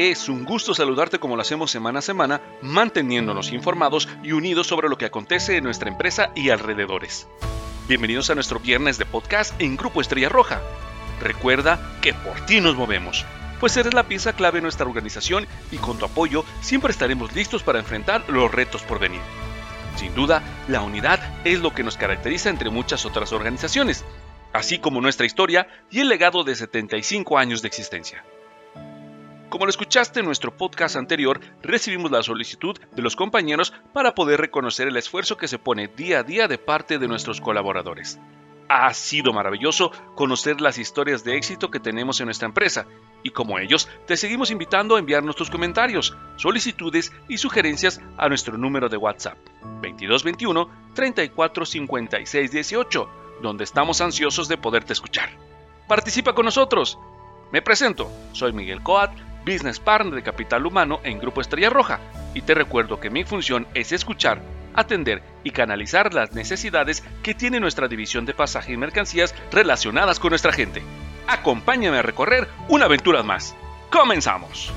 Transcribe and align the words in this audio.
Es 0.00 0.28
un 0.28 0.44
gusto 0.44 0.74
saludarte 0.74 1.18
como 1.18 1.34
lo 1.34 1.42
hacemos 1.42 1.72
semana 1.72 1.98
a 1.98 2.02
semana, 2.02 2.40
manteniéndonos 2.62 3.50
informados 3.50 4.08
y 4.22 4.30
unidos 4.30 4.68
sobre 4.68 4.88
lo 4.88 4.96
que 4.96 5.06
acontece 5.06 5.56
en 5.56 5.64
nuestra 5.64 5.90
empresa 5.90 6.30
y 6.36 6.50
alrededores. 6.50 7.26
Bienvenidos 7.88 8.30
a 8.30 8.36
nuestro 8.36 8.60
viernes 8.60 8.96
de 8.98 9.06
podcast 9.06 9.60
en 9.60 9.76
Grupo 9.76 10.00
Estrella 10.00 10.28
Roja. 10.28 10.62
Recuerda 11.20 11.98
que 12.00 12.14
por 12.14 12.38
ti 12.46 12.60
nos 12.60 12.76
movemos, 12.76 13.26
pues 13.58 13.76
eres 13.76 13.92
la 13.92 14.04
pieza 14.04 14.34
clave 14.34 14.58
en 14.58 14.62
nuestra 14.62 14.86
organización 14.86 15.48
y 15.72 15.78
con 15.78 15.98
tu 15.98 16.04
apoyo 16.04 16.44
siempre 16.60 16.92
estaremos 16.92 17.34
listos 17.34 17.64
para 17.64 17.80
enfrentar 17.80 18.22
los 18.28 18.52
retos 18.52 18.84
por 18.84 19.00
venir. 19.00 19.20
Sin 19.96 20.14
duda, 20.14 20.44
la 20.68 20.80
unidad 20.80 21.18
es 21.44 21.58
lo 21.58 21.74
que 21.74 21.82
nos 21.82 21.96
caracteriza 21.96 22.50
entre 22.50 22.70
muchas 22.70 23.04
otras 23.04 23.32
organizaciones, 23.32 24.04
así 24.52 24.78
como 24.78 25.00
nuestra 25.00 25.26
historia 25.26 25.66
y 25.90 25.98
el 25.98 26.08
legado 26.08 26.44
de 26.44 26.54
75 26.54 27.36
años 27.36 27.62
de 27.62 27.66
existencia. 27.66 28.24
Como 29.48 29.64
lo 29.64 29.70
escuchaste 29.70 30.20
en 30.20 30.26
nuestro 30.26 30.54
podcast 30.54 30.96
anterior, 30.96 31.40
recibimos 31.62 32.10
la 32.10 32.22
solicitud 32.22 32.78
de 32.94 33.02
los 33.02 33.16
compañeros 33.16 33.72
para 33.94 34.14
poder 34.14 34.40
reconocer 34.40 34.88
el 34.88 34.96
esfuerzo 34.98 35.38
que 35.38 35.48
se 35.48 35.58
pone 35.58 35.88
día 35.88 36.20
a 36.20 36.22
día 36.22 36.48
de 36.48 36.58
parte 36.58 36.98
de 36.98 37.08
nuestros 37.08 37.40
colaboradores. 37.40 38.20
Ha 38.68 38.92
sido 38.92 39.32
maravilloso 39.32 39.90
conocer 40.14 40.60
las 40.60 40.76
historias 40.76 41.24
de 41.24 41.38
éxito 41.38 41.70
que 41.70 41.80
tenemos 41.80 42.20
en 42.20 42.26
nuestra 42.26 42.46
empresa 42.46 42.86
y 43.22 43.30
como 43.30 43.58
ellos 43.58 43.88
te 44.06 44.18
seguimos 44.18 44.50
invitando 44.50 44.96
a 44.96 44.98
enviarnos 44.98 45.34
tus 45.34 45.48
comentarios, 45.48 46.14
solicitudes 46.36 47.10
y 47.26 47.38
sugerencias 47.38 48.02
a 48.18 48.28
nuestro 48.28 48.58
número 48.58 48.90
de 48.90 48.98
WhatsApp 48.98 49.38
2221 49.62 50.68
34 50.92 51.64
18, 52.52 53.10
donde 53.40 53.64
estamos 53.64 54.02
ansiosos 54.02 54.46
de 54.46 54.58
poderte 54.58 54.92
escuchar. 54.92 55.30
Participa 55.88 56.34
con 56.34 56.44
nosotros. 56.44 56.98
Me 57.50 57.62
presento, 57.62 58.10
soy 58.32 58.52
Miguel 58.52 58.82
Coat, 58.82 59.10
Business 59.48 59.80
Partner 59.80 60.14
de 60.14 60.22
Capital 60.22 60.66
Humano 60.66 61.00
en 61.04 61.18
Grupo 61.18 61.40
Estrella 61.40 61.70
Roja 61.70 62.00
y 62.34 62.42
te 62.42 62.54
recuerdo 62.54 63.00
que 63.00 63.10
mi 63.10 63.24
función 63.24 63.66
es 63.74 63.92
escuchar 63.92 64.40
atender 64.74 65.22
y 65.42 65.50
canalizar 65.50 66.14
las 66.14 66.32
necesidades 66.32 67.02
que 67.22 67.34
tiene 67.34 67.60
nuestra 67.60 67.88
división 67.88 68.24
de 68.26 68.34
pasaje 68.34 68.72
y 68.72 68.76
mercancías 68.76 69.34
relacionadas 69.50 70.20
con 70.20 70.30
nuestra 70.30 70.52
gente. 70.52 70.82
Acompáñame 71.26 71.98
a 71.98 72.02
recorrer 72.02 72.48
una 72.68 72.84
aventura 72.84 73.22
más. 73.22 73.56
¡Comenzamos! 73.90 74.72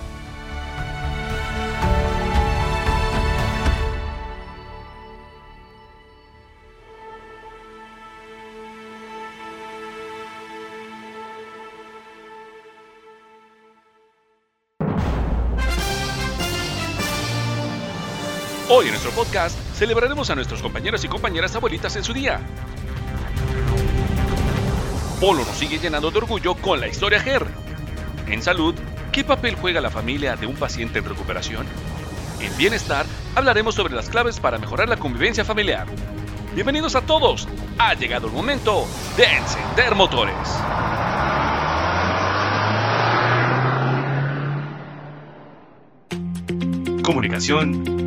Hoy 18.74 18.86
en 18.86 18.92
nuestro 18.92 19.12
podcast 19.12 19.60
celebraremos 19.76 20.30
a 20.30 20.36
nuestros 20.36 20.62
compañeros 20.62 21.04
y 21.04 21.10
compañeras 21.10 21.54
abuelitas 21.54 21.94
en 21.98 22.06
su 22.06 22.14
día. 22.14 22.40
Polo 25.20 25.44
nos 25.44 25.58
sigue 25.58 25.78
llenando 25.78 26.10
de 26.10 26.20
orgullo 26.20 26.56
con 26.56 26.80
la 26.80 26.88
historia 26.88 27.20
GER. 27.20 27.46
En 28.28 28.42
salud, 28.42 28.74
¿qué 29.12 29.26
papel 29.26 29.56
juega 29.56 29.82
la 29.82 29.90
familia 29.90 30.38
de 30.38 30.48
un 30.48 30.56
paciente 30.56 31.00
en 31.00 31.06
recuperación? 31.06 31.66
En 32.40 32.56
bienestar, 32.56 33.06
hablaremos 33.36 33.76
sobre 33.76 33.94
las 33.94 34.08
claves 34.08 34.40
para 34.40 34.58
mejorar 34.58 34.88
la 34.88 34.96
convivencia 34.96 35.44
familiar. 35.44 35.86
Bienvenidos 36.56 36.96
a 36.96 37.02
todos. 37.02 37.50
Ha 37.78 37.94
llegado 37.96 38.28
el 38.28 38.34
momento 38.34 38.88
de 39.18 39.26
encender 39.26 39.96
motores. 39.96 40.38
Comunicación 47.04 48.01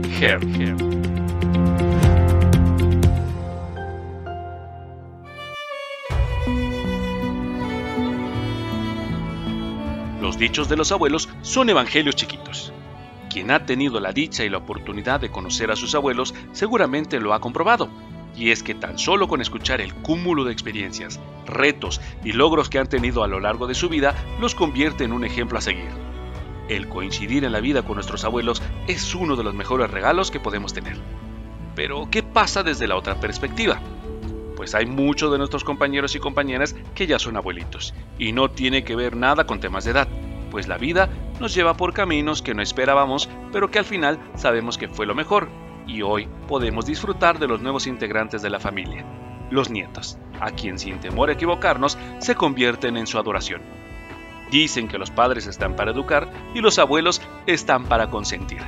los 10.34 10.38
dichos 10.40 10.68
de 10.68 10.76
los 10.76 10.90
abuelos 10.90 11.28
son 11.42 11.68
evangelios 11.68 12.16
chiquitos. 12.16 12.72
Quien 13.30 13.52
ha 13.52 13.66
tenido 13.66 14.00
la 14.00 14.12
dicha 14.12 14.44
y 14.44 14.48
la 14.48 14.58
oportunidad 14.58 15.20
de 15.20 15.30
conocer 15.30 15.70
a 15.70 15.76
sus 15.76 15.94
abuelos 15.94 16.34
seguramente 16.52 17.20
lo 17.20 17.34
ha 17.34 17.40
comprobado. 17.40 17.88
Y 18.34 18.50
es 18.50 18.64
que 18.64 18.74
tan 18.74 18.98
solo 18.98 19.28
con 19.28 19.40
escuchar 19.40 19.80
el 19.80 19.94
cúmulo 19.94 20.42
de 20.44 20.52
experiencias, 20.52 21.20
retos 21.46 22.00
y 22.24 22.32
logros 22.32 22.68
que 22.68 22.80
han 22.80 22.88
tenido 22.88 23.22
a 23.22 23.28
lo 23.28 23.38
largo 23.38 23.68
de 23.68 23.74
su 23.74 23.88
vida 23.88 24.14
los 24.40 24.56
convierte 24.56 25.04
en 25.04 25.12
un 25.12 25.24
ejemplo 25.24 25.58
a 25.58 25.60
seguir. 25.60 26.13
El 26.68 26.88
coincidir 26.88 27.44
en 27.44 27.52
la 27.52 27.60
vida 27.60 27.82
con 27.82 27.94
nuestros 27.96 28.24
abuelos 28.24 28.62
es 28.86 29.14
uno 29.14 29.36
de 29.36 29.44
los 29.44 29.54
mejores 29.54 29.90
regalos 29.90 30.30
que 30.30 30.40
podemos 30.40 30.72
tener. 30.72 30.96
Pero, 31.74 32.08
¿qué 32.10 32.22
pasa 32.22 32.62
desde 32.62 32.86
la 32.86 32.96
otra 32.96 33.20
perspectiva? 33.20 33.80
Pues 34.56 34.74
hay 34.74 34.86
muchos 34.86 35.30
de 35.32 35.38
nuestros 35.38 35.64
compañeros 35.64 36.14
y 36.14 36.20
compañeras 36.20 36.74
que 36.94 37.06
ya 37.06 37.18
son 37.18 37.36
abuelitos, 37.36 37.92
y 38.18 38.32
no 38.32 38.50
tiene 38.50 38.84
que 38.84 38.96
ver 38.96 39.16
nada 39.16 39.44
con 39.44 39.60
temas 39.60 39.84
de 39.84 39.90
edad, 39.90 40.08
pues 40.50 40.68
la 40.68 40.78
vida 40.78 41.10
nos 41.40 41.52
lleva 41.52 41.76
por 41.76 41.92
caminos 41.92 42.40
que 42.40 42.54
no 42.54 42.62
esperábamos, 42.62 43.28
pero 43.52 43.70
que 43.70 43.80
al 43.80 43.84
final 43.84 44.20
sabemos 44.36 44.78
que 44.78 44.88
fue 44.88 45.04
lo 45.04 45.14
mejor, 45.14 45.48
y 45.86 46.02
hoy 46.02 46.28
podemos 46.46 46.86
disfrutar 46.86 47.38
de 47.38 47.48
los 47.48 47.60
nuevos 47.60 47.86
integrantes 47.86 48.40
de 48.40 48.50
la 48.50 48.60
familia, 48.60 49.04
los 49.50 49.68
nietos, 49.68 50.16
a 50.40 50.52
quien 50.52 50.78
sin 50.78 51.00
temor 51.00 51.28
a 51.28 51.32
equivocarnos 51.32 51.98
se 52.20 52.36
convierten 52.36 52.96
en 52.96 53.06
su 53.06 53.18
adoración. 53.18 53.83
Dicen 54.54 54.86
que 54.86 54.98
los 54.98 55.10
padres 55.10 55.48
están 55.48 55.74
para 55.74 55.90
educar 55.90 56.30
y 56.54 56.60
los 56.60 56.78
abuelos 56.78 57.20
están 57.44 57.86
para 57.86 58.08
consentir. 58.08 58.60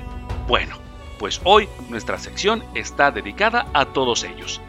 Bueno, 0.49 0.79
pues 1.17 1.41
hoy 1.45 1.69
nuestra 1.89 2.19
sección 2.19 2.65
está 2.75 3.13
dedicada 3.13 3.69
a 3.73 3.85
todos 3.85 4.25
ellos. 4.25 4.61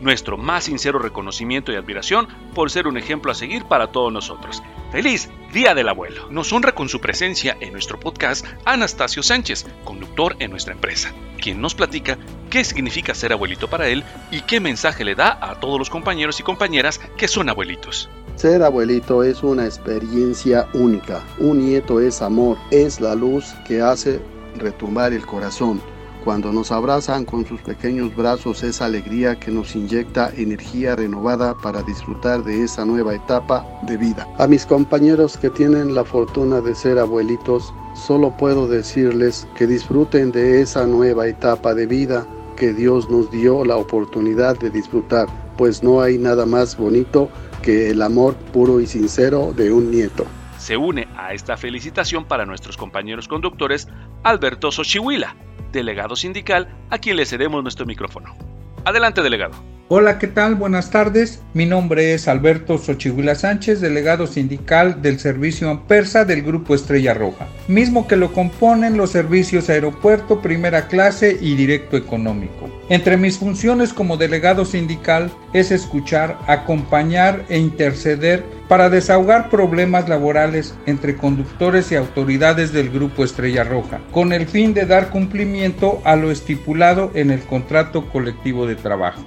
Nuestro 0.00 0.38
más 0.38 0.62
sincero 0.62 1.00
reconocimiento 1.00 1.72
y 1.72 1.74
admiración 1.74 2.28
por 2.54 2.70
ser 2.70 2.86
un 2.86 2.98
ejemplo 2.98 3.32
a 3.32 3.34
seguir 3.34 3.64
para 3.64 3.88
todos 3.88 4.12
nosotros. 4.12 4.62
¡Feliz 4.92 5.28
Día 5.52 5.74
del 5.74 5.88
Abuelo! 5.88 6.30
Nos 6.30 6.52
honra 6.52 6.72
con 6.72 6.88
su 6.88 7.00
presencia 7.00 7.56
en 7.58 7.72
nuestro 7.72 7.98
podcast 7.98 8.46
Anastasio 8.64 9.24
Sánchez, 9.24 9.66
conductor 9.82 10.36
en 10.38 10.52
nuestra 10.52 10.72
empresa, 10.72 11.12
quien 11.40 11.60
nos 11.60 11.74
platica 11.74 12.16
qué 12.48 12.62
significa 12.62 13.12
ser 13.16 13.32
abuelito 13.32 13.68
para 13.68 13.88
él 13.88 14.04
y 14.30 14.42
qué 14.42 14.60
mensaje 14.60 15.04
le 15.04 15.16
da 15.16 15.36
a 15.40 15.58
todos 15.58 15.80
los 15.80 15.90
compañeros 15.90 16.38
y 16.38 16.44
compañeras 16.44 17.00
que 17.16 17.26
son 17.26 17.48
abuelitos. 17.48 18.08
Ser 18.36 18.62
abuelito 18.62 19.22
es 19.22 19.42
una 19.42 19.66
experiencia 19.66 20.66
única. 20.74 21.22
Un 21.38 21.58
nieto 21.58 22.00
es 22.00 22.22
amor, 22.22 22.56
es 22.70 23.00
la 23.00 23.14
luz 23.14 23.54
que 23.66 23.80
hace 23.80 24.20
retumbar 24.56 25.12
el 25.12 25.24
corazón. 25.24 25.80
Cuando 26.24 26.52
nos 26.52 26.72
abrazan 26.72 27.24
con 27.24 27.44
sus 27.44 27.60
pequeños 27.62 28.14
brazos 28.14 28.62
es 28.62 28.80
alegría 28.80 29.38
que 29.38 29.50
nos 29.50 29.74
inyecta 29.74 30.32
energía 30.36 30.96
renovada 30.96 31.54
para 31.62 31.82
disfrutar 31.82 32.42
de 32.44 32.62
esa 32.62 32.84
nueva 32.84 33.14
etapa 33.14 33.66
de 33.82 33.96
vida. 33.96 34.26
A 34.38 34.46
mis 34.46 34.64
compañeros 34.64 35.36
que 35.36 35.50
tienen 35.50 35.94
la 35.94 36.04
fortuna 36.04 36.60
de 36.60 36.74
ser 36.74 36.98
abuelitos, 36.98 37.74
solo 37.94 38.36
puedo 38.36 38.68
decirles 38.68 39.46
que 39.56 39.66
disfruten 39.66 40.32
de 40.32 40.62
esa 40.62 40.86
nueva 40.86 41.26
etapa 41.26 41.74
de 41.74 41.86
vida 41.86 42.26
que 42.56 42.72
Dios 42.72 43.10
nos 43.10 43.30
dio 43.30 43.64
la 43.64 43.76
oportunidad 43.76 44.56
de 44.58 44.70
disfrutar, 44.70 45.26
pues 45.56 45.82
no 45.82 46.00
hay 46.00 46.18
nada 46.18 46.46
más 46.46 46.76
bonito 46.76 47.28
que 47.62 47.90
el 47.90 48.02
amor 48.02 48.34
puro 48.34 48.80
y 48.80 48.86
sincero 48.86 49.52
de 49.56 49.72
un 49.72 49.90
nieto. 49.90 50.26
Se 50.58 50.76
une 50.76 51.08
a 51.16 51.32
esta 51.32 51.56
felicitación 51.56 52.24
para 52.24 52.44
nuestros 52.44 52.76
compañeros 52.76 53.28
conductores 53.28 53.88
Alberto 54.22 54.70
Xochihuila, 54.70 55.36
delegado 55.72 56.14
sindical, 56.16 56.68
a 56.90 56.98
quien 56.98 57.16
le 57.16 57.26
cedemos 57.26 57.62
nuestro 57.62 57.86
micrófono. 57.86 58.36
Adelante, 58.84 59.22
delegado. 59.22 59.54
Hola, 59.94 60.18
¿qué 60.18 60.26
tal? 60.26 60.54
Buenas 60.54 60.88
tardes. 60.88 61.42
Mi 61.52 61.66
nombre 61.66 62.14
es 62.14 62.26
Alberto 62.26 62.78
Xochiguila 62.78 63.34
Sánchez, 63.34 63.82
delegado 63.82 64.26
sindical 64.26 65.02
del 65.02 65.20
servicio 65.20 65.68
Ampersa 65.68 66.24
del 66.24 66.40
Grupo 66.40 66.74
Estrella 66.74 67.12
Roja, 67.12 67.46
mismo 67.68 68.08
que 68.08 68.16
lo 68.16 68.32
componen 68.32 68.96
los 68.96 69.10
servicios 69.10 69.68
aeropuerto, 69.68 70.40
primera 70.40 70.88
clase 70.88 71.36
y 71.38 71.56
directo 71.56 71.98
económico. 71.98 72.70
Entre 72.88 73.18
mis 73.18 73.36
funciones 73.36 73.92
como 73.92 74.16
delegado 74.16 74.64
sindical 74.64 75.30
es 75.52 75.70
escuchar, 75.70 76.38
acompañar 76.46 77.44
e 77.50 77.58
interceder 77.58 78.42
para 78.68 78.88
desahogar 78.88 79.50
problemas 79.50 80.08
laborales 80.08 80.74
entre 80.86 81.18
conductores 81.18 81.92
y 81.92 81.96
autoridades 81.96 82.72
del 82.72 82.88
Grupo 82.88 83.24
Estrella 83.24 83.62
Roja, 83.62 84.00
con 84.10 84.32
el 84.32 84.46
fin 84.46 84.72
de 84.72 84.86
dar 84.86 85.10
cumplimiento 85.10 86.00
a 86.06 86.16
lo 86.16 86.30
estipulado 86.30 87.10
en 87.12 87.30
el 87.30 87.40
contrato 87.40 88.08
colectivo 88.08 88.66
de 88.66 88.76
trabajo. 88.76 89.22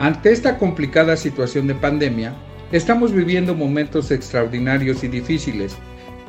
Ante 0.00 0.32
esta 0.32 0.56
complicada 0.56 1.14
situación 1.14 1.66
de 1.66 1.74
pandemia, 1.74 2.32
estamos 2.72 3.12
viviendo 3.12 3.54
momentos 3.54 4.10
extraordinarios 4.10 5.04
y 5.04 5.08
difíciles 5.08 5.76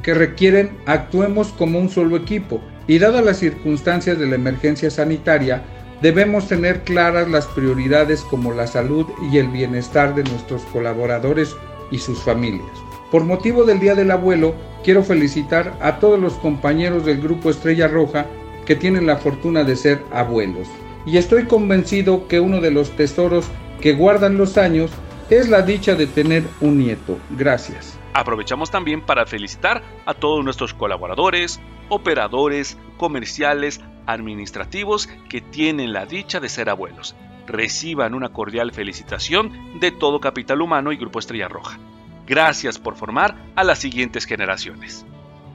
que 0.03 0.13
requieren 0.13 0.71
actuemos 0.85 1.53
como 1.53 1.79
un 1.79 1.87
solo 1.87 2.17
equipo 2.17 2.59
y 2.85 2.99
dadas 2.99 3.23
las 3.23 3.37
circunstancias 3.37 4.19
de 4.19 4.27
la 4.27 4.35
emergencia 4.35 4.91
sanitaria, 4.91 5.63
debemos 6.01 6.49
tener 6.49 6.81
claras 6.81 7.29
las 7.29 7.47
prioridades 7.47 8.23
como 8.23 8.51
la 8.51 8.67
salud 8.67 9.05
y 9.31 9.37
el 9.37 9.47
bienestar 9.47 10.15
de 10.15 10.25
nuestros 10.25 10.63
colaboradores 10.63 11.55
y 11.91 11.99
sus 11.99 12.21
familias. 12.23 12.67
Por 13.09 13.23
motivo 13.23 13.63
del 13.63 13.79
Día 13.79 13.95
del 13.95 14.11
Abuelo, 14.11 14.53
quiero 14.83 15.01
felicitar 15.01 15.77
a 15.79 15.97
todos 15.97 16.19
los 16.19 16.33
compañeros 16.33 17.05
del 17.05 17.21
Grupo 17.21 17.49
Estrella 17.49 17.87
Roja 17.87 18.25
que 18.65 18.75
tienen 18.75 19.07
la 19.07 19.15
fortuna 19.15 19.63
de 19.63 19.77
ser 19.77 20.03
abuelos. 20.11 20.67
Y 21.05 21.17
estoy 21.17 21.45
convencido 21.45 22.27
que 22.27 22.39
uno 22.39 22.61
de 22.61 22.71
los 22.71 22.91
tesoros 22.91 23.45
que 23.81 23.93
guardan 23.93 24.37
los 24.37 24.57
años 24.57 24.91
es 25.29 25.49
la 25.49 25.61
dicha 25.61 25.95
de 25.95 26.07
tener 26.07 26.43
un 26.59 26.77
nieto. 26.77 27.17
Gracias. 27.31 27.97
Aprovechamos 28.13 28.69
también 28.69 29.01
para 29.01 29.25
felicitar 29.25 29.81
a 30.05 30.13
todos 30.13 30.43
nuestros 30.43 30.73
colaboradores, 30.73 31.59
operadores, 31.89 32.77
comerciales, 32.97 33.81
administrativos 34.05 35.07
que 35.29 35.41
tienen 35.41 35.93
la 35.93 36.05
dicha 36.05 36.39
de 36.39 36.49
ser 36.49 36.69
abuelos. 36.69 37.15
Reciban 37.47 38.13
una 38.13 38.29
cordial 38.29 38.71
felicitación 38.71 39.79
de 39.79 39.91
todo 39.91 40.19
Capital 40.19 40.61
Humano 40.61 40.91
y 40.91 40.97
Grupo 40.97 41.19
Estrella 41.19 41.47
Roja. 41.47 41.79
Gracias 42.27 42.77
por 42.77 42.95
formar 42.95 43.35
a 43.55 43.63
las 43.63 43.79
siguientes 43.79 44.25
generaciones. 44.25 45.05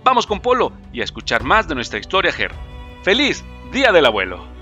Vamos 0.02 0.26
con 0.26 0.40
Polo 0.40 0.72
y 0.92 1.00
a 1.00 1.04
escuchar 1.04 1.42
más 1.44 1.68
de 1.68 1.74
nuestra 1.74 1.98
historia 1.98 2.32
GER. 2.32 2.52
¡Feliz 3.02 3.44
Día 3.72 3.92
del 3.92 4.06
Abuelo! 4.06 4.55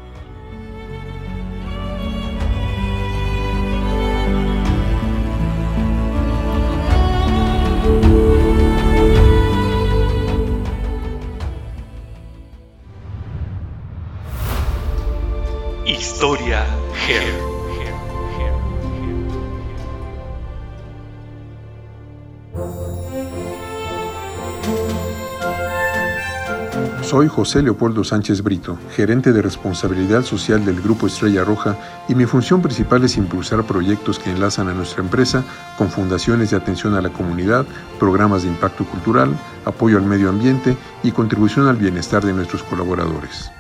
Historia 16.25 16.65
GER. 17.07 17.35
Soy 27.03 27.29
José 27.29 27.61
Leopoldo 27.63 28.05
Sánchez 28.05 28.43
Brito, 28.43 28.79
gerente 28.97 29.35
de 29.35 29.43
responsabilidad 29.43 30.23
social 30.23 30.65
del 30.65 30.81
Grupo 30.81 31.09
Estrella 31.09 31.45
Roja 31.45 31.77
y 32.09 32.15
mi 32.15 32.25
función 32.25 32.63
principal 32.63 33.05
es 33.05 33.19
impulsar 33.19 33.63
proyectos 33.65 34.19
que 34.19 34.31
enlazan 34.31 34.69
a 34.69 34.73
nuestra 34.73 35.03
empresa 35.03 35.45
con 35.77 35.91
fundaciones 35.91 36.53
de 36.53 36.57
atención 36.57 36.95
a 36.95 37.03
la 37.03 37.11
comunidad, 37.11 37.67
programas 38.01 38.45
de 38.45 38.49
impacto 38.49 38.87
cultural, 38.87 39.39
apoyo 39.67 39.99
al 39.99 40.05
medio 40.05 40.31
ambiente 40.31 40.75
y 41.03 41.11
contribución 41.11 41.69
al 41.69 41.77
bienestar 41.77 42.25
de 42.25 42.33
nuestros 42.33 42.63
colaboradores. 42.63 43.51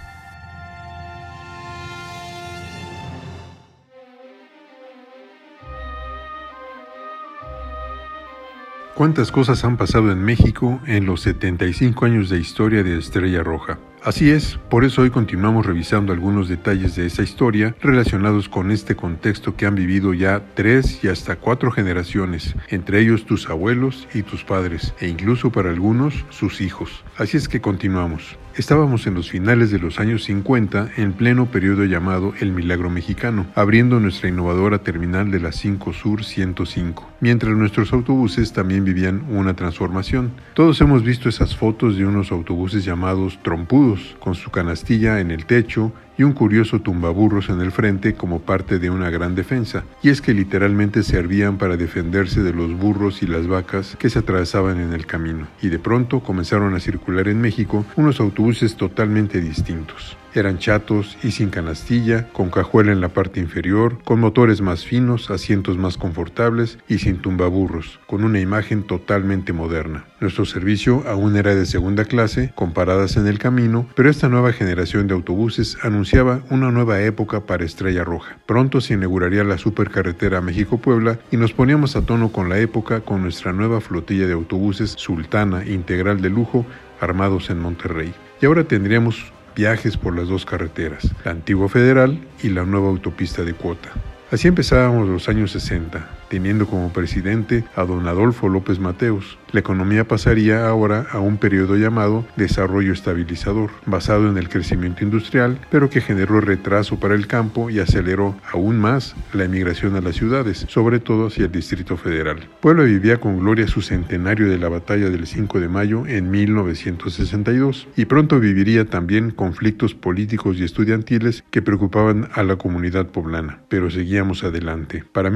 ¿Cuántas 8.94 9.32
cosas 9.32 9.64
han 9.64 9.76
pasado 9.76 10.12
en 10.12 10.22
México 10.22 10.80
en 10.86 11.04
los 11.04 11.22
75 11.22 12.04
años 12.04 12.30
de 12.30 12.38
historia 12.38 12.84
de 12.84 12.96
Estrella 12.96 13.42
Roja? 13.42 13.76
Así 14.04 14.30
es, 14.30 14.60
por 14.70 14.84
eso 14.84 15.02
hoy 15.02 15.10
continuamos 15.10 15.66
revisando 15.66 16.12
algunos 16.12 16.48
detalles 16.48 16.94
de 16.94 17.06
esa 17.06 17.24
historia 17.24 17.74
relacionados 17.80 18.48
con 18.48 18.70
este 18.70 18.94
contexto 18.94 19.56
que 19.56 19.66
han 19.66 19.74
vivido 19.74 20.14
ya 20.14 20.44
tres 20.54 21.02
y 21.02 21.08
hasta 21.08 21.34
cuatro 21.34 21.72
generaciones, 21.72 22.54
entre 22.68 23.00
ellos 23.00 23.26
tus 23.26 23.50
abuelos 23.50 24.06
y 24.14 24.22
tus 24.22 24.44
padres, 24.44 24.94
e 25.00 25.08
incluso 25.08 25.50
para 25.50 25.70
algunos 25.70 26.24
sus 26.30 26.60
hijos. 26.60 27.04
Así 27.16 27.36
es 27.36 27.48
que 27.48 27.60
continuamos. 27.60 28.38
Estábamos 28.56 29.08
en 29.08 29.14
los 29.14 29.30
finales 29.30 29.72
de 29.72 29.80
los 29.80 29.98
años 29.98 30.22
50 30.22 30.90
en 30.96 31.12
pleno 31.14 31.46
periodo 31.46 31.84
llamado 31.86 32.34
El 32.38 32.52
Milagro 32.52 32.88
Mexicano, 32.88 33.46
abriendo 33.56 33.98
nuestra 33.98 34.28
innovadora 34.28 34.78
terminal 34.78 35.32
de 35.32 35.40
la 35.40 35.50
5 35.50 35.92
Sur 35.92 36.24
105, 36.24 37.04
mientras 37.18 37.56
nuestros 37.56 37.92
autobuses 37.92 38.52
también 38.52 38.84
vivían 38.84 39.24
una 39.28 39.56
transformación. 39.56 40.30
Todos 40.54 40.80
hemos 40.80 41.02
visto 41.02 41.28
esas 41.28 41.56
fotos 41.56 41.96
de 41.96 42.06
unos 42.06 42.30
autobuses 42.30 42.84
llamados 42.84 43.40
trompudos, 43.42 44.14
con 44.20 44.36
su 44.36 44.52
canastilla 44.52 45.18
en 45.18 45.32
el 45.32 45.46
techo 45.46 45.92
y 46.16 46.22
un 46.22 46.32
curioso 46.32 46.80
tumbaburros 46.80 47.48
en 47.48 47.60
el 47.60 47.72
frente 47.72 48.14
como 48.14 48.40
parte 48.40 48.78
de 48.78 48.90
una 48.90 49.10
gran 49.10 49.34
defensa, 49.34 49.84
y 50.02 50.10
es 50.10 50.20
que 50.20 50.34
literalmente 50.34 51.02
servían 51.02 51.58
para 51.58 51.76
defenderse 51.76 52.42
de 52.42 52.52
los 52.52 52.72
burros 52.72 53.22
y 53.22 53.26
las 53.26 53.46
vacas 53.46 53.96
que 53.98 54.10
se 54.10 54.20
atravesaban 54.20 54.80
en 54.80 54.92
el 54.92 55.06
camino, 55.06 55.46
y 55.60 55.68
de 55.68 55.78
pronto 55.78 56.20
comenzaron 56.20 56.74
a 56.74 56.80
circular 56.80 57.28
en 57.28 57.40
México 57.40 57.84
unos 57.96 58.20
autobuses 58.20 58.76
totalmente 58.76 59.40
distintos. 59.40 60.16
Eran 60.34 60.58
chatos 60.58 61.16
y 61.22 61.30
sin 61.30 61.50
canastilla, 61.50 62.28
con 62.32 62.50
cajuela 62.50 62.90
en 62.90 63.00
la 63.00 63.08
parte 63.08 63.38
inferior, 63.38 64.02
con 64.02 64.18
motores 64.18 64.60
más 64.60 64.84
finos, 64.84 65.30
asientos 65.30 65.78
más 65.78 65.96
confortables 65.96 66.78
y 66.88 66.98
sin 66.98 67.18
tumbaburros, 67.18 68.00
con 68.08 68.24
una 68.24 68.40
imagen 68.40 68.82
totalmente 68.82 69.52
moderna. 69.52 70.06
Nuestro 70.20 70.44
servicio 70.44 71.04
aún 71.06 71.36
era 71.36 71.54
de 71.54 71.66
segunda 71.66 72.04
clase, 72.04 72.52
con 72.56 72.72
paradas 72.72 73.16
en 73.16 73.28
el 73.28 73.38
camino, 73.38 73.86
pero 73.94 74.10
esta 74.10 74.28
nueva 74.28 74.52
generación 74.52 75.06
de 75.06 75.14
autobuses 75.14 75.78
anunciaba 75.82 76.42
una 76.50 76.72
nueva 76.72 77.00
época 77.00 77.46
para 77.46 77.64
Estrella 77.64 78.02
Roja. 78.02 78.38
Pronto 78.46 78.80
se 78.80 78.94
inauguraría 78.94 79.44
la 79.44 79.58
supercarretera 79.58 80.40
México-Puebla 80.40 81.20
y 81.30 81.36
nos 81.36 81.52
poníamos 81.52 81.94
a 81.94 82.06
tono 82.06 82.32
con 82.32 82.48
la 82.48 82.58
época 82.58 83.02
con 83.02 83.22
nuestra 83.22 83.52
nueva 83.52 83.80
flotilla 83.80 84.26
de 84.26 84.32
autobuses 84.32 84.94
Sultana 84.96 85.64
integral 85.64 86.20
de 86.20 86.30
lujo 86.30 86.66
armados 87.00 87.50
en 87.50 87.60
Monterrey. 87.60 88.12
Y 88.40 88.46
ahora 88.46 88.64
tendríamos 88.64 89.33
viajes 89.54 89.96
por 89.96 90.16
las 90.16 90.28
dos 90.28 90.44
carreteras, 90.44 91.10
la 91.24 91.32
antigua 91.32 91.68
federal 91.68 92.18
y 92.42 92.48
la 92.48 92.64
nueva 92.64 92.88
autopista 92.88 93.42
de 93.42 93.54
cuota. 93.54 93.90
Así 94.30 94.48
empezábamos 94.48 95.08
los 95.08 95.28
años 95.28 95.52
60, 95.52 96.08
teniendo 96.34 96.66
como 96.66 96.92
presidente 96.92 97.62
a 97.76 97.84
don 97.84 98.08
Adolfo 98.08 98.48
López 98.48 98.80
Mateos. 98.80 99.38
La 99.52 99.60
economía 99.60 100.08
pasaría 100.08 100.66
ahora 100.66 101.06
a 101.12 101.20
un 101.20 101.36
periodo 101.36 101.76
llamado 101.76 102.26
desarrollo 102.34 102.92
estabilizador, 102.92 103.70
basado 103.86 104.28
en 104.28 104.36
el 104.36 104.48
crecimiento 104.48 105.04
industrial, 105.04 105.60
pero 105.70 105.88
que 105.88 106.00
generó 106.00 106.40
retraso 106.40 106.98
para 106.98 107.14
el 107.14 107.28
campo 107.28 107.70
y 107.70 107.78
aceleró 107.78 108.34
aún 108.52 108.80
más 108.80 109.14
la 109.32 109.44
emigración 109.44 109.94
a 109.94 110.00
las 110.00 110.16
ciudades, 110.16 110.66
sobre 110.68 110.98
todo 110.98 111.28
hacia 111.28 111.44
el 111.44 111.52
Distrito 111.52 111.96
Federal. 111.96 112.48
Puebla 112.60 112.82
vivía 112.82 113.20
con 113.20 113.38
gloria 113.38 113.68
su 113.68 113.80
centenario 113.80 114.48
de 114.48 114.58
la 114.58 114.68
batalla 114.68 115.10
del 115.10 115.28
5 115.28 115.60
de 115.60 115.68
mayo 115.68 116.04
en 116.08 116.32
1962 116.32 117.86
y 117.96 118.06
pronto 118.06 118.40
viviría 118.40 118.86
también 118.86 119.30
conflictos 119.30 119.94
políticos 119.94 120.56
y 120.58 120.64
estudiantiles 120.64 121.44
que 121.52 121.62
preocupaban 121.62 122.28
a 122.34 122.42
la 122.42 122.56
comunidad 122.56 123.06
poblana, 123.06 123.60
pero 123.68 123.88
seguíamos 123.88 124.42
adelante. 124.42 125.04
Para 125.12 125.30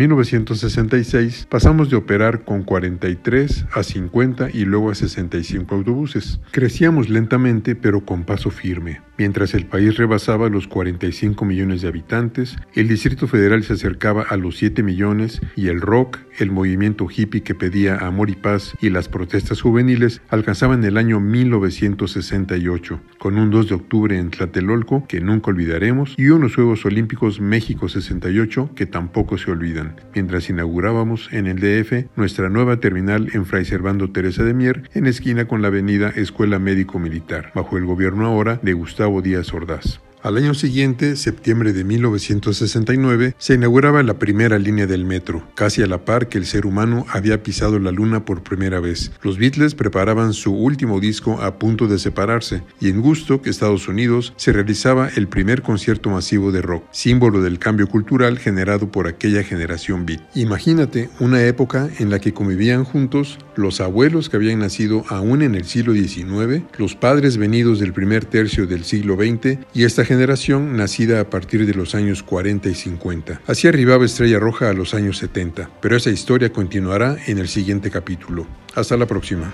1960 0.88 1.48
pasamos 1.48 1.90
de 1.90 1.96
operar 1.96 2.44
con 2.44 2.62
43 2.62 3.66
a 3.72 3.82
50 3.82 4.50
y 4.52 4.64
luego 4.64 4.90
a 4.90 4.94
65 4.94 5.74
autobuses. 5.74 6.40
Crecíamos 6.50 7.08
lentamente 7.08 7.76
pero 7.76 8.04
con 8.04 8.24
paso 8.24 8.50
firme. 8.50 9.07
Mientras 9.18 9.52
el 9.54 9.66
país 9.66 9.96
rebasaba 9.96 10.48
los 10.48 10.68
45 10.68 11.44
millones 11.44 11.82
de 11.82 11.88
habitantes, 11.88 12.56
el 12.74 12.86
Distrito 12.86 13.26
Federal 13.26 13.64
se 13.64 13.72
acercaba 13.72 14.22
a 14.22 14.36
los 14.36 14.56
7 14.58 14.84
millones 14.84 15.40
y 15.56 15.66
el 15.66 15.80
rock, 15.80 16.18
el 16.38 16.52
movimiento 16.52 17.08
hippie 17.10 17.42
que 17.42 17.56
pedía 17.56 17.96
amor 17.96 18.30
y 18.30 18.36
paz 18.36 18.76
y 18.80 18.90
las 18.90 19.08
protestas 19.08 19.60
juveniles 19.60 20.22
alcanzaban 20.28 20.84
el 20.84 20.96
año 20.96 21.18
1968, 21.18 23.00
con 23.18 23.38
un 23.38 23.50
2 23.50 23.68
de 23.70 23.74
octubre 23.74 24.16
en 24.16 24.30
Tlatelolco 24.30 25.04
que 25.08 25.20
nunca 25.20 25.50
olvidaremos 25.50 26.14
y 26.16 26.28
unos 26.28 26.54
Juegos 26.54 26.84
Olímpicos 26.84 27.40
México 27.40 27.88
68 27.88 28.70
que 28.76 28.86
tampoco 28.86 29.36
se 29.36 29.50
olvidan, 29.50 29.96
mientras 30.14 30.48
inaugurábamos 30.48 31.28
en 31.32 31.48
el 31.48 31.58
DF 31.58 32.06
nuestra 32.14 32.50
nueva 32.50 32.78
terminal 32.78 33.30
en 33.32 33.46
Fray 33.46 33.64
Servando 33.64 34.12
Teresa 34.12 34.44
de 34.44 34.54
Mier 34.54 34.88
en 34.94 35.08
esquina 35.08 35.48
con 35.48 35.60
la 35.60 35.68
avenida 35.68 36.10
Escuela 36.10 36.60
Médico 36.60 37.00
Militar, 37.00 37.50
bajo 37.56 37.76
el 37.76 37.84
gobierno 37.84 38.24
ahora 38.24 38.60
de 38.62 38.74
Gustavo 38.74 39.07
Díaz 39.22 39.54
Ordaz. 39.54 40.07
Al 40.20 40.36
año 40.36 40.52
siguiente, 40.52 41.14
septiembre 41.14 41.72
de 41.72 41.84
1969, 41.84 43.34
se 43.38 43.54
inauguraba 43.54 44.02
la 44.02 44.18
primera 44.18 44.58
línea 44.58 44.88
del 44.88 45.04
metro, 45.04 45.46
casi 45.54 45.82
a 45.82 45.86
la 45.86 46.04
par 46.04 46.28
que 46.28 46.38
el 46.38 46.46
ser 46.46 46.66
humano 46.66 47.06
había 47.08 47.44
pisado 47.44 47.78
la 47.78 47.92
luna 47.92 48.24
por 48.24 48.42
primera 48.42 48.80
vez. 48.80 49.12
Los 49.22 49.38
Beatles 49.38 49.76
preparaban 49.76 50.32
su 50.32 50.52
último 50.52 50.98
disco 50.98 51.40
a 51.40 51.58
punto 51.58 51.86
de 51.86 52.00
separarse, 52.00 52.62
y 52.80 52.88
en 52.88 53.00
Gusto, 53.00 53.40
Estados 53.44 53.88
Unidos, 53.88 54.34
se 54.36 54.52
realizaba 54.52 55.08
el 55.14 55.28
primer 55.28 55.62
concierto 55.62 56.10
masivo 56.10 56.50
de 56.50 56.62
rock, 56.62 56.84
símbolo 56.90 57.40
del 57.40 57.60
cambio 57.60 57.86
cultural 57.86 58.38
generado 58.38 58.90
por 58.90 59.06
aquella 59.06 59.44
generación 59.44 60.04
beat. 60.04 60.20
Imagínate 60.34 61.10
una 61.20 61.44
época 61.44 61.88
en 61.98 62.10
la 62.10 62.18
que 62.18 62.34
convivían 62.34 62.84
juntos 62.84 63.38
los 63.54 63.80
abuelos 63.80 64.28
que 64.28 64.36
habían 64.36 64.60
nacido 64.60 65.04
aún 65.08 65.42
en 65.42 65.54
el 65.54 65.64
siglo 65.64 65.92
XIX, 65.92 66.64
los 66.76 66.94
padres 66.94 67.36
venidos 67.36 67.80
del 67.80 67.92
primer 67.92 68.24
tercio 68.24 68.66
del 68.66 68.84
siglo 68.84 69.16
XX 69.16 69.58
y 69.74 69.84
esta 69.84 70.04
generación 70.08 70.74
nacida 70.74 71.20
a 71.20 71.28
partir 71.28 71.66
de 71.66 71.74
los 71.74 71.94
años 71.94 72.22
40 72.22 72.70
y 72.70 72.74
50. 72.74 73.42
Así 73.46 73.68
arribaba 73.68 74.06
Estrella 74.06 74.38
Roja 74.38 74.70
a 74.70 74.72
los 74.72 74.94
años 74.94 75.18
70, 75.18 75.68
pero 75.82 75.96
esa 75.96 76.08
historia 76.08 76.50
continuará 76.50 77.18
en 77.26 77.36
el 77.36 77.46
siguiente 77.46 77.90
capítulo. 77.90 78.46
Hasta 78.74 78.96
la 78.96 79.04
próxima. 79.04 79.52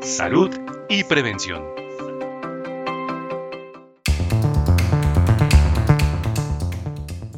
Salud 0.00 0.50
y 0.88 1.04
prevención. 1.04 1.81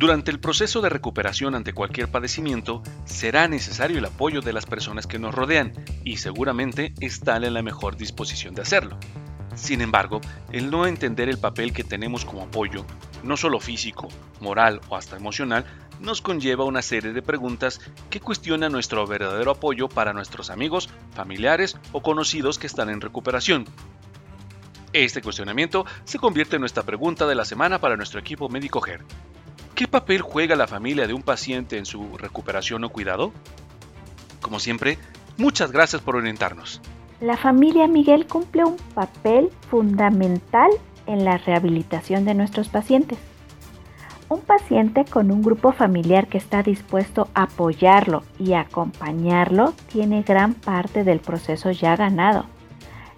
Durante 0.05 0.31
el 0.31 0.39
proceso 0.39 0.83
de 0.83 0.91
recuperación 0.91 1.55
ante 1.55 1.73
cualquier 1.73 2.09
padecimiento, 2.09 2.83
será 3.07 3.49
necesario 3.49 3.97
el 3.97 4.05
apoyo 4.05 4.43
de 4.43 4.53
las 4.53 4.67
personas 4.67 5.07
que 5.07 5.19
nos 5.19 5.35
rodean 5.35 5.73
y 6.05 6.19
seguramente 6.19 6.93
están 7.01 7.43
en 7.43 7.55
la 7.55 7.63
mejor 7.63 7.97
disposición 7.97 8.55
de 8.55 8.61
hacerlo. 8.61 8.99
Sin 9.55 9.81
embargo, 9.81 10.21
el 10.53 10.71
no 10.71 10.87
entender 10.87 11.31
el 11.31 11.39
papel 11.39 11.73
que 11.73 11.85
tenemos 11.85 12.27
como 12.27 12.43
apoyo, 12.43 12.85
no 13.23 13.39
solo 13.39 13.61
físico, 13.61 14.09
moral 14.43 14.83
o 14.91 14.97
hasta 14.97 15.17
emocional, 15.17 15.65
nos 16.01 16.21
conlleva 16.21 16.65
una 16.65 16.83
serie 16.83 17.15
de 17.15 17.23
preguntas 17.23 17.81
que 18.11 18.21
cuestionan 18.21 18.73
nuestro 18.73 19.07
verdadero 19.07 19.53
apoyo 19.53 19.89
para 19.89 20.13
nuestros 20.13 20.51
amigos, 20.51 20.91
familiares 21.15 21.79
o 21.93 22.03
conocidos 22.03 22.59
que 22.59 22.67
están 22.67 22.91
en 22.91 23.01
recuperación. 23.01 23.65
Este 24.93 25.23
cuestionamiento 25.23 25.87
se 26.05 26.19
convierte 26.19 26.57
en 26.57 26.61
nuestra 26.61 26.83
pregunta 26.83 27.27
de 27.27 27.37
la 27.37 27.47
semana 27.47 27.81
para 27.81 27.97
nuestro 27.97 28.21
equipo 28.21 28.51
médico 28.51 28.83
GER. 28.83 29.03
¿Qué 29.75 29.89
papel 29.89 30.21
juega 30.21 30.55
la 30.55 30.69
familia 30.69 31.09
de 31.09 31.15
un 31.15 31.23
paciente 31.23 31.79
en 31.79 31.85
su 31.85 32.17
recuperación 32.17 32.85
o 32.85 32.91
cuidado? 32.91 33.33
Como 34.41 34.61
siempre, 34.61 34.99
muchas 35.37 35.73
gracias 35.73 36.01
por 36.01 36.15
orientarnos. 36.15 36.81
La 37.21 37.37
familia 37.37 37.89
Miguel 37.89 38.27
cumple 38.27 38.65
un 38.65 38.77
papel 38.95 39.51
fundamental 39.69 40.71
en 41.09 41.25
la 41.25 41.39
rehabilitación 41.39 42.25
de 42.25 42.35
nuestros 42.35 42.69
pacientes. 42.69 43.19
Un 44.29 44.43
paciente 44.43 45.05
con 45.05 45.33
un 45.33 45.43
grupo 45.43 45.73
familiar 45.73 46.29
que 46.29 46.39
está 46.39 46.63
dispuesto 46.63 47.29
a 47.35 47.45
apoyarlo 47.45 48.23
y 48.39 48.53
acompañarlo 48.53 49.75
tiene 49.93 50.23
gran 50.23 50.55
parte 50.55 51.03
del 51.03 51.19
proceso 51.19 51.73
ya 51.73 51.97
ganado. 51.97 52.47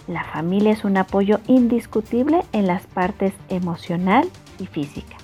La 0.08 0.24
familia 0.24 0.72
es 0.72 0.84
un 0.84 0.96
apoyo 0.96 1.38
indiscutible 1.48 2.40
en 2.52 2.66
las 2.66 2.86
partes 2.86 3.34
emocional 3.50 4.26
y 4.58 4.66
física. 4.66 5.16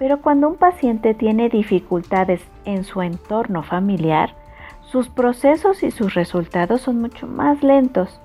Pero 0.00 0.22
cuando 0.22 0.48
un 0.48 0.56
paciente 0.56 1.12
tiene 1.12 1.50
dificultades 1.50 2.40
en 2.64 2.84
su 2.84 3.02
entorno 3.02 3.62
familiar, 3.62 4.34
sus 4.80 5.10
procesos 5.10 5.82
y 5.82 5.90
sus 5.90 6.14
resultados 6.14 6.80
son 6.80 7.02
mucho 7.02 7.26
más 7.26 7.62
lentos, 7.62 8.18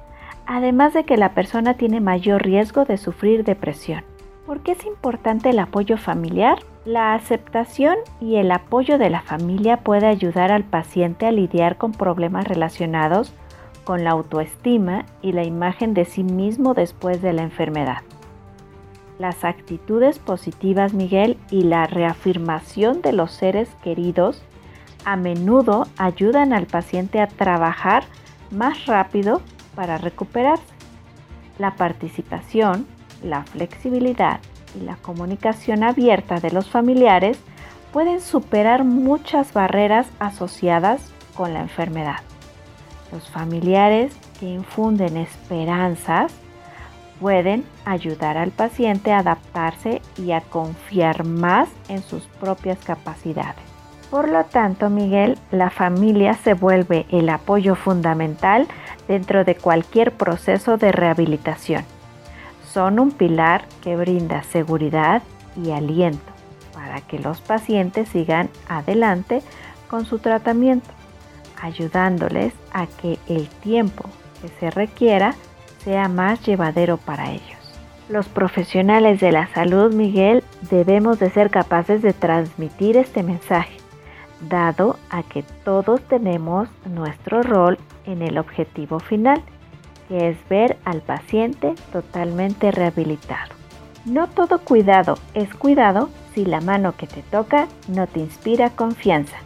además 0.45 0.93
de 0.93 1.03
que 1.03 1.17
la 1.17 1.33
persona 1.33 1.73
tiene 1.73 1.99
mayor 1.99 2.43
riesgo 2.43 2.85
de 2.85 2.95
sufrir 2.95 3.43
depresión. 3.43 4.05
¿Por 4.45 4.61
qué 4.61 4.71
es 4.71 4.85
importante 4.85 5.49
el 5.49 5.59
apoyo 5.59 5.97
familiar? 5.97 6.59
La 6.85 7.13
aceptación 7.13 7.97
y 8.21 8.37
el 8.37 8.53
apoyo 8.53 8.97
de 8.97 9.09
la 9.09 9.21
familia 9.21 9.75
puede 9.75 10.07
ayudar 10.07 10.53
al 10.53 10.63
paciente 10.63 11.25
a 11.25 11.31
lidiar 11.33 11.75
con 11.75 11.91
problemas 11.91 12.47
relacionados 12.47 13.33
con 13.83 14.05
la 14.05 14.11
autoestima 14.11 15.05
y 15.21 15.33
la 15.33 15.43
imagen 15.43 15.93
de 15.93 16.05
sí 16.05 16.23
mismo 16.23 16.73
después 16.73 17.21
de 17.21 17.33
la 17.33 17.43
enfermedad. 17.43 17.97
Las 19.19 19.45
actitudes 19.45 20.19
positivas, 20.19 20.93
Miguel, 20.93 21.37
y 21.49 21.63
la 21.63 21.87
reafirmación 21.87 23.01
de 23.01 23.13
los 23.13 23.31
seres 23.31 23.69
queridos 23.83 24.41
a 25.05 25.15
menudo 25.15 25.87
ayudan 25.97 26.51
al 26.51 26.65
paciente 26.65 27.21
a 27.21 27.27
trabajar 27.27 28.03
más 28.51 28.87
rápido 28.87 29.41
para 29.75 29.97
recuperarse. 29.97 30.63
La 31.59 31.75
participación, 31.75 32.85
la 33.23 33.43
flexibilidad 33.43 34.39
y 34.77 34.83
la 34.83 34.97
comunicación 34.97 35.83
abierta 35.83 36.39
de 36.39 36.51
los 36.51 36.69
familiares 36.69 37.39
pueden 37.93 38.19
superar 38.19 38.83
muchas 38.83 39.53
barreras 39.53 40.07
asociadas 40.19 41.13
con 41.35 41.53
la 41.53 41.61
enfermedad. 41.61 42.19
Los 43.13 43.29
familiares 43.29 44.13
que 44.39 44.49
infunden 44.49 45.15
esperanzas 45.15 46.33
pueden 47.19 47.65
ayudar 47.85 48.37
al 48.37 48.51
paciente 48.51 49.11
a 49.11 49.19
adaptarse 49.19 50.01
y 50.17 50.31
a 50.31 50.41
confiar 50.41 51.25
más 51.25 51.69
en 51.89 52.01
sus 52.01 52.23
propias 52.39 52.79
capacidades. 52.79 53.63
Por 54.09 54.29
lo 54.29 54.45
tanto, 54.45 54.89
Miguel, 54.89 55.37
la 55.51 55.69
familia 55.69 56.35
se 56.35 56.53
vuelve 56.53 57.05
el 57.09 57.27
apoyo 57.29 57.75
fundamental 57.75 58.67
dentro 59.07 59.43
de 59.43 59.55
cualquier 59.55 60.11
proceso 60.11 60.77
de 60.77 60.91
rehabilitación. 60.91 61.83
Son 62.71 62.99
un 62.99 63.11
pilar 63.11 63.65
que 63.81 63.95
brinda 63.95 64.43
seguridad 64.43 65.21
y 65.55 65.71
aliento 65.71 66.31
para 66.73 67.01
que 67.01 67.19
los 67.19 67.41
pacientes 67.41 68.09
sigan 68.09 68.49
adelante 68.67 69.41
con 69.89 70.05
su 70.05 70.19
tratamiento, 70.19 70.89
ayudándoles 71.61 72.53
a 72.73 72.85
que 72.87 73.17
el 73.27 73.47
tiempo 73.47 74.05
que 74.41 74.49
se 74.59 74.69
requiera 74.69 75.35
sea 75.85 76.09
más 76.09 76.45
llevadero 76.45 76.97
para 76.97 77.31
ellos. 77.31 77.55
Los 78.09 78.27
profesionales 78.27 79.21
de 79.21 79.31
la 79.31 79.47
salud, 79.53 79.93
Miguel, 79.93 80.43
debemos 80.69 81.19
de 81.19 81.29
ser 81.29 81.49
capaces 81.49 82.01
de 82.01 82.11
transmitir 82.11 82.97
este 82.97 83.23
mensaje, 83.23 83.77
dado 84.49 84.97
a 85.09 85.23
que 85.23 85.43
todos 85.63 86.01
tenemos 86.01 86.67
nuestro 86.85 87.41
rol 87.41 87.77
en 88.05 88.21
el 88.21 88.37
objetivo 88.37 88.99
final, 88.99 89.41
que 90.07 90.29
es 90.29 90.37
ver 90.49 90.77
al 90.85 91.01
paciente 91.01 91.73
totalmente 91.93 92.71
rehabilitado. 92.71 93.53
No 94.05 94.27
todo 94.27 94.59
cuidado 94.59 95.17
es 95.33 95.53
cuidado 95.55 96.09
si 96.35 96.45
la 96.45 96.61
mano 96.61 96.95
que 96.95 97.07
te 97.07 97.23
toca 97.23 97.67
no 97.87 98.05
te 98.05 98.19
inspira 98.19 98.69
confianza. 98.69 99.37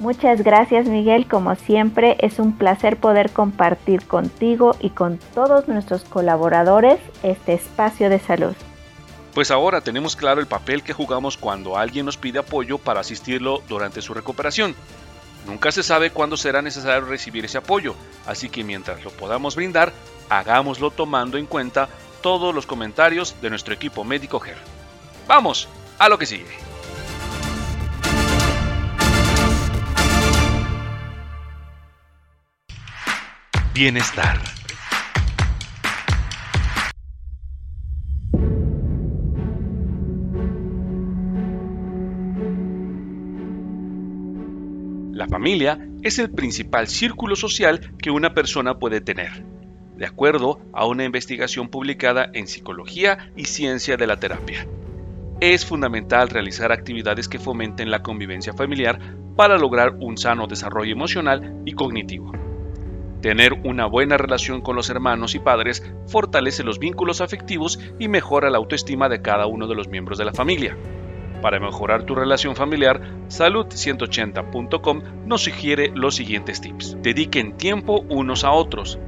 Muchas 0.00 0.42
gracias 0.42 0.86
Miguel, 0.86 1.26
como 1.26 1.54
siempre 1.54 2.16
es 2.18 2.38
un 2.38 2.58
placer 2.58 2.96
poder 2.96 3.30
compartir 3.30 4.06
contigo 4.06 4.74
y 4.80 4.90
con 4.90 5.18
todos 5.34 5.68
nuestros 5.68 6.02
colaboradores 6.04 6.98
este 7.22 7.54
espacio 7.54 8.10
de 8.10 8.18
salud. 8.18 8.54
Pues 9.34 9.50
ahora 9.50 9.80
tenemos 9.80 10.16
claro 10.16 10.40
el 10.40 10.46
papel 10.46 10.82
que 10.82 10.92
jugamos 10.92 11.36
cuando 11.36 11.76
alguien 11.76 12.06
nos 12.06 12.16
pide 12.16 12.40
apoyo 12.40 12.78
para 12.78 13.00
asistirlo 13.00 13.62
durante 13.68 14.02
su 14.02 14.14
recuperación. 14.14 14.74
Nunca 15.46 15.72
se 15.72 15.82
sabe 15.82 16.10
cuándo 16.10 16.36
será 16.36 16.62
necesario 16.62 17.06
recibir 17.06 17.44
ese 17.44 17.58
apoyo, 17.58 17.94
así 18.26 18.48
que 18.48 18.64
mientras 18.64 19.04
lo 19.04 19.10
podamos 19.10 19.56
brindar, 19.56 19.92
hagámoslo 20.28 20.90
tomando 20.90 21.36
en 21.36 21.46
cuenta 21.46 21.88
todos 22.22 22.54
los 22.54 22.66
comentarios 22.66 23.36
de 23.42 23.50
nuestro 23.50 23.74
equipo 23.74 24.04
médico 24.04 24.40
GER. 24.40 24.56
Vamos 25.28 25.68
a 25.98 26.08
lo 26.08 26.18
que 26.18 26.26
sigue. 26.26 26.73
Bienestar. 33.74 34.38
La 45.10 45.26
familia 45.26 45.80
es 46.02 46.20
el 46.20 46.30
principal 46.30 46.86
círculo 46.86 47.34
social 47.34 47.80
que 47.98 48.12
una 48.12 48.32
persona 48.32 48.78
puede 48.78 49.00
tener, 49.00 49.44
de 49.96 50.06
acuerdo 50.06 50.60
a 50.72 50.86
una 50.86 51.02
investigación 51.02 51.68
publicada 51.68 52.30
en 52.32 52.46
Psicología 52.46 53.32
y 53.34 53.46
Ciencia 53.46 53.96
de 53.96 54.06
la 54.06 54.20
Terapia. 54.20 54.68
Es 55.40 55.66
fundamental 55.66 56.28
realizar 56.28 56.70
actividades 56.70 57.28
que 57.28 57.40
fomenten 57.40 57.90
la 57.90 58.04
convivencia 58.04 58.52
familiar 58.52 59.00
para 59.34 59.58
lograr 59.58 59.96
un 59.98 60.16
sano 60.16 60.46
desarrollo 60.46 60.92
emocional 60.92 61.60
y 61.64 61.72
cognitivo. 61.72 62.43
Tener 63.24 63.54
una 63.64 63.86
buena 63.86 64.18
relación 64.18 64.60
con 64.60 64.76
los 64.76 64.90
hermanos 64.90 65.34
y 65.34 65.38
padres 65.38 65.82
fortalece 66.06 66.62
los 66.62 66.78
vínculos 66.78 67.22
afectivos 67.22 67.80
y 67.98 68.06
mejora 68.08 68.50
la 68.50 68.58
autoestima 68.58 69.08
de 69.08 69.22
cada 69.22 69.46
uno 69.46 69.66
de 69.66 69.74
los 69.74 69.88
miembros 69.88 70.18
de 70.18 70.26
la 70.26 70.34
familia. 70.34 70.76
Para 71.40 71.58
mejorar 71.58 72.02
tu 72.02 72.14
relación 72.14 72.54
familiar, 72.54 73.00
salud180.com 73.30 75.02
nos 75.24 75.42
sugiere 75.42 75.90
los 75.94 76.16
siguientes 76.16 76.60
tips. 76.60 76.98
Dediquen 77.00 77.56
tiempo 77.56 78.04
unos 78.10 78.44
a 78.44 78.50
otros. 78.50 78.98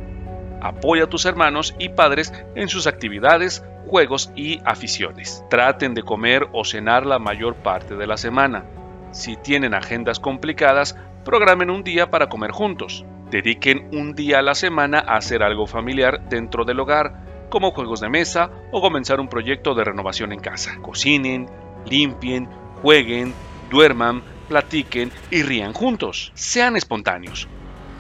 Apoya 0.62 1.04
a 1.04 1.10
tus 1.10 1.26
hermanos 1.26 1.74
y 1.78 1.90
padres 1.90 2.32
en 2.54 2.70
sus 2.70 2.86
actividades, 2.86 3.66
juegos 3.86 4.32
y 4.34 4.60
aficiones. 4.64 5.44
Traten 5.50 5.92
de 5.92 6.02
comer 6.02 6.48
o 6.54 6.64
cenar 6.64 7.04
la 7.04 7.18
mayor 7.18 7.56
parte 7.56 7.96
de 7.96 8.06
la 8.06 8.16
semana. 8.16 8.64
Si 9.10 9.36
tienen 9.36 9.74
agendas 9.74 10.20
complicadas, 10.20 10.96
programen 11.22 11.68
un 11.68 11.84
día 11.84 12.10
para 12.10 12.30
comer 12.30 12.52
juntos. 12.52 13.04
Dediquen 13.30 13.88
un 13.92 14.14
día 14.14 14.38
a 14.38 14.42
la 14.42 14.54
semana 14.54 14.98
a 14.98 15.16
hacer 15.16 15.42
algo 15.42 15.66
familiar 15.66 16.28
dentro 16.28 16.64
del 16.64 16.78
hogar, 16.78 17.48
como 17.50 17.72
juegos 17.72 18.00
de 18.00 18.08
mesa 18.08 18.50
o 18.70 18.80
comenzar 18.80 19.18
un 19.18 19.28
proyecto 19.28 19.74
de 19.74 19.84
renovación 19.84 20.32
en 20.32 20.40
casa. 20.40 20.78
Cocinen, 20.80 21.46
limpien, 21.86 22.48
jueguen, 22.82 23.34
duerman, 23.70 24.22
platiquen 24.48 25.10
y 25.30 25.42
rían 25.42 25.72
juntos. 25.72 26.30
Sean 26.34 26.76
espontáneos. 26.76 27.48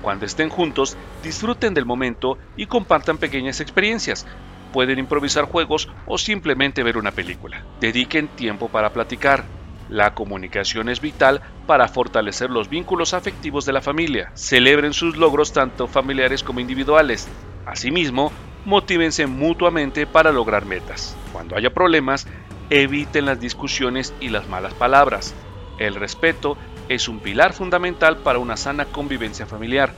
Cuando 0.00 0.26
estén 0.26 0.48
juntos, 0.48 0.96
disfruten 1.24 1.74
del 1.74 1.86
momento 1.86 2.38
y 2.56 2.66
compartan 2.66 3.18
pequeñas 3.18 3.60
experiencias. 3.60 4.26
Pueden 4.72 4.98
improvisar 4.98 5.46
juegos 5.46 5.88
o 6.06 6.18
simplemente 6.18 6.84
ver 6.84 6.98
una 6.98 7.10
película. 7.10 7.64
Dediquen 7.80 8.28
tiempo 8.28 8.68
para 8.68 8.90
platicar. 8.90 9.55
La 9.88 10.14
comunicación 10.14 10.88
es 10.88 11.00
vital 11.00 11.42
para 11.66 11.88
fortalecer 11.88 12.50
los 12.50 12.68
vínculos 12.68 13.14
afectivos 13.14 13.64
de 13.66 13.72
la 13.72 13.80
familia. 13.80 14.30
Celebren 14.34 14.92
sus 14.92 15.16
logros 15.16 15.52
tanto 15.52 15.86
familiares 15.86 16.42
como 16.42 16.60
individuales. 16.60 17.28
Asimismo, 17.66 18.32
motívense 18.64 19.26
mutuamente 19.26 20.06
para 20.06 20.32
lograr 20.32 20.66
metas. 20.66 21.16
Cuando 21.32 21.56
haya 21.56 21.72
problemas, 21.72 22.26
eviten 22.68 23.26
las 23.26 23.38
discusiones 23.38 24.12
y 24.20 24.28
las 24.28 24.48
malas 24.48 24.74
palabras. 24.74 25.34
El 25.78 25.94
respeto 25.94 26.58
es 26.88 27.08
un 27.08 27.20
pilar 27.20 27.52
fundamental 27.52 28.16
para 28.18 28.40
una 28.40 28.56
sana 28.56 28.86
convivencia 28.86 29.46
familiar. 29.46 29.92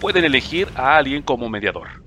Pueden 0.00 0.24
elegir 0.24 0.68
a 0.76 0.96
alguien 0.96 1.22
como 1.22 1.48
mediador. 1.48 2.02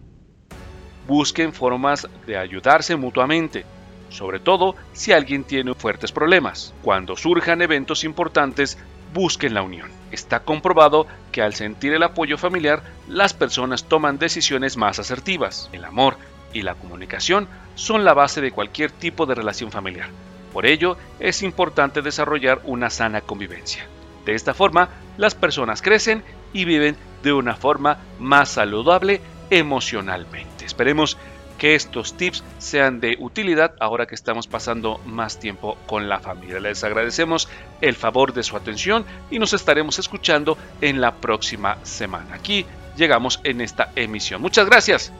Busquen 1.07 1.51
formas 1.51 2.07
de 2.25 2.37
ayudarse 2.37 2.95
mutuamente, 2.95 3.65
sobre 4.11 4.39
todo 4.39 4.75
si 4.93 5.13
alguien 5.13 5.43
tiene 5.43 5.73
fuertes 5.73 6.11
problemas. 6.11 6.73
Cuando 6.83 7.15
surjan 7.15 7.61
eventos 7.61 8.03
importantes, 8.03 8.77
busquen 9.13 9.53
la 9.53 9.63
unión. 9.63 9.89
Está 10.11 10.41
comprobado 10.41 11.07
que 11.31 11.41
al 11.41 11.55
sentir 11.55 11.93
el 11.93 12.03
apoyo 12.03 12.37
familiar, 12.37 12.83
las 13.07 13.33
personas 13.33 13.85
toman 13.85 14.19
decisiones 14.19 14.77
más 14.77 14.99
asertivas. 14.99 15.69
El 15.71 15.85
amor 15.85 16.17
y 16.53 16.61
la 16.61 16.75
comunicación 16.75 17.47
son 17.75 18.03
la 18.03 18.13
base 18.13 18.41
de 18.41 18.51
cualquier 18.51 18.91
tipo 18.91 19.25
de 19.25 19.35
relación 19.35 19.71
familiar. 19.71 20.09
Por 20.53 20.65
ello, 20.65 20.97
es 21.19 21.41
importante 21.43 22.01
desarrollar 22.01 22.61
una 22.65 22.89
sana 22.89 23.21
convivencia. 23.21 23.87
De 24.25 24.35
esta 24.35 24.53
forma, 24.53 24.89
las 25.17 25.33
personas 25.33 25.81
crecen 25.81 26.23
y 26.53 26.65
viven 26.65 26.97
de 27.23 27.33
una 27.33 27.55
forma 27.55 27.99
más 28.19 28.49
saludable 28.49 29.21
emocionalmente. 29.49 30.65
Esperemos 30.65 31.17
que 31.61 31.75
estos 31.75 32.17
tips 32.17 32.43
sean 32.57 32.99
de 32.99 33.17
utilidad 33.19 33.75
ahora 33.79 34.07
que 34.07 34.15
estamos 34.15 34.47
pasando 34.47 34.99
más 35.05 35.37
tiempo 35.37 35.77
con 35.85 36.09
la 36.09 36.19
familia. 36.19 36.59
Les 36.59 36.83
agradecemos 36.83 37.47
el 37.81 37.93
favor 37.93 38.33
de 38.33 38.41
su 38.41 38.57
atención 38.57 39.05
y 39.29 39.37
nos 39.37 39.53
estaremos 39.53 39.99
escuchando 39.99 40.57
en 40.81 40.99
la 40.99 41.13
próxima 41.17 41.77
semana. 41.83 42.33
Aquí 42.33 42.65
llegamos 42.97 43.39
en 43.43 43.61
esta 43.61 43.91
emisión. 43.95 44.41
Muchas 44.41 44.65
gracias. 44.65 45.11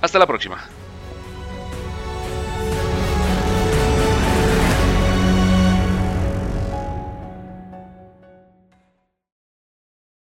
Hasta 0.00 0.20
la 0.20 0.26
próxima. 0.28 0.64